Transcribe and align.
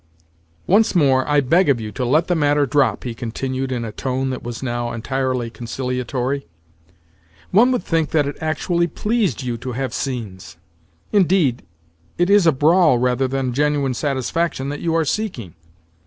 "Once 0.65 0.95
more 0.95 1.27
I 1.27 1.41
beg 1.41 1.69
of 1.69 1.79
you 1.79 1.91
to 1.91 2.03
let 2.03 2.25
the 2.25 2.33
matter 2.33 2.65
drop," 2.65 3.03
he 3.03 3.13
continued 3.13 3.71
in 3.71 3.85
a 3.85 3.91
tone 3.91 4.31
that 4.31 4.41
was 4.41 4.63
now 4.63 4.91
entirely 4.93 5.51
conciliatory. 5.51 6.47
"One 7.51 7.71
would 7.71 7.83
think 7.83 8.09
that 8.09 8.25
it 8.27 8.35
actually 8.41 8.87
pleased 8.87 9.43
you 9.43 9.57
to 9.57 9.73
have 9.73 9.93
scenes! 9.93 10.57
Indeed, 11.11 11.61
it 12.17 12.31
is 12.31 12.47
a 12.47 12.51
brawl 12.51 12.97
rather 12.97 13.27
than 13.27 13.53
genuine 13.53 13.93
satisfaction 13.93 14.69
that 14.69 14.79
you 14.81 14.95
are 14.95 15.05
seeking. 15.05 15.53